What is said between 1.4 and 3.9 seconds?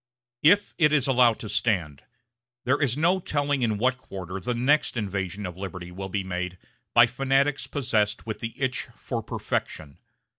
to stand, there is no telling in